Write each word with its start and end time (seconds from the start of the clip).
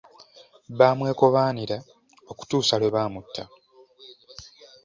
Bamwekobaanira 0.77 1.77
okutuusa 2.31 2.75
lwe 2.77 2.93
baamutta. 2.95 3.43